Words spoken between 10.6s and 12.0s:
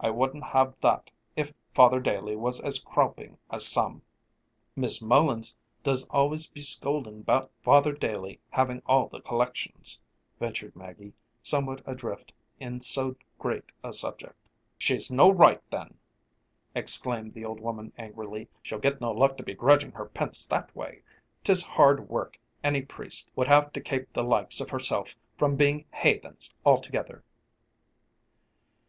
Maggie, somewhat